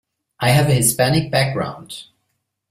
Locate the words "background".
1.31-2.05